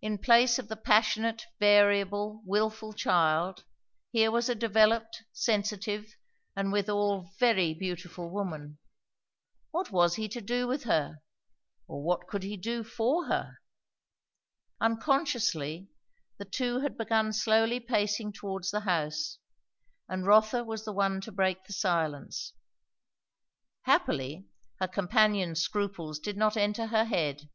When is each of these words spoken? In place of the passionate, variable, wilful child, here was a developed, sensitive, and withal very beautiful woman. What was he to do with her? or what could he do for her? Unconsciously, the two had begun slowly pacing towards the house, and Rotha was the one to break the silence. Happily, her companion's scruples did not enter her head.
In 0.00 0.18
place 0.18 0.60
of 0.60 0.68
the 0.68 0.76
passionate, 0.76 1.44
variable, 1.58 2.40
wilful 2.44 2.92
child, 2.92 3.64
here 4.12 4.30
was 4.30 4.48
a 4.48 4.54
developed, 4.54 5.24
sensitive, 5.32 6.14
and 6.54 6.70
withal 6.70 7.32
very 7.40 7.74
beautiful 7.74 8.30
woman. 8.30 8.78
What 9.72 9.90
was 9.90 10.14
he 10.14 10.28
to 10.28 10.40
do 10.40 10.68
with 10.68 10.84
her? 10.84 11.20
or 11.88 12.00
what 12.04 12.28
could 12.28 12.44
he 12.44 12.56
do 12.56 12.84
for 12.84 13.24
her? 13.26 13.58
Unconsciously, 14.80 15.88
the 16.38 16.44
two 16.44 16.78
had 16.82 16.96
begun 16.96 17.32
slowly 17.32 17.80
pacing 17.80 18.34
towards 18.34 18.70
the 18.70 18.82
house, 18.82 19.38
and 20.08 20.26
Rotha 20.28 20.62
was 20.62 20.84
the 20.84 20.92
one 20.92 21.20
to 21.22 21.32
break 21.32 21.64
the 21.64 21.72
silence. 21.72 22.52
Happily, 23.82 24.46
her 24.78 24.86
companion's 24.86 25.60
scruples 25.60 26.20
did 26.20 26.36
not 26.36 26.56
enter 26.56 26.86
her 26.86 27.04
head. 27.06 27.50